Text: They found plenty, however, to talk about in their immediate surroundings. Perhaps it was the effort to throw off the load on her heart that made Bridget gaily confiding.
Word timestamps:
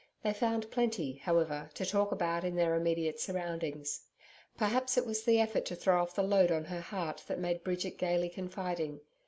They 0.23 0.33
found 0.33 0.71
plenty, 0.71 1.17
however, 1.17 1.69
to 1.75 1.85
talk 1.85 2.11
about 2.11 2.43
in 2.43 2.55
their 2.55 2.73
immediate 2.73 3.19
surroundings. 3.19 4.01
Perhaps 4.57 4.97
it 4.97 5.05
was 5.05 5.21
the 5.25 5.39
effort 5.39 5.63
to 5.65 5.75
throw 5.75 6.01
off 6.01 6.15
the 6.15 6.23
load 6.23 6.49
on 6.51 6.63
her 6.65 6.81
heart 6.81 7.23
that 7.27 7.37
made 7.37 7.63
Bridget 7.63 7.99
gaily 7.99 8.27
confiding. 8.29 9.01